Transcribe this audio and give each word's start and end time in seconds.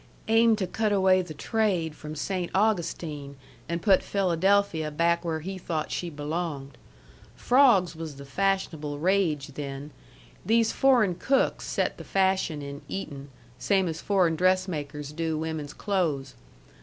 "Aimed 0.27 0.57
to 0.57 0.65
cut 0.65 0.91
away 0.91 1.21
the 1.21 1.35
trade 1.35 1.95
from 1.95 2.15
Saynt 2.15 2.49
Augustine 2.55 3.35
an' 3.69 3.81
put 3.81 4.01
Philadelphia 4.01 4.89
back 4.89 5.23
where 5.23 5.41
he 5.41 5.59
thought 5.59 5.91
she 5.91 6.09
belonged. 6.09 6.75
Frawgs 7.35 7.95
was 7.95 8.15
the 8.15 8.25
fashionable 8.25 8.97
rage 8.97 9.49
then. 9.49 9.91
These 10.43 10.71
foreign 10.71 11.13
cooks 11.13 11.67
set 11.67 11.99
the 11.99 12.03
fashion 12.03 12.63
in 12.63 12.81
eatin', 12.87 13.29
same 13.59 13.87
as 13.87 14.01
foreign 14.01 14.35
dressmakers 14.35 15.11
do 15.11 15.37
women's 15.37 15.75
clothes. 15.75 16.33